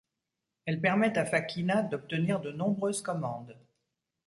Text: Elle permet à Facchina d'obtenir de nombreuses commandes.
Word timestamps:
Elle 0.65 0.81
permet 0.81 1.15
à 1.15 1.25
Facchina 1.27 1.83
d'obtenir 1.83 2.39
de 2.41 2.51
nombreuses 2.51 3.03
commandes. 3.03 3.55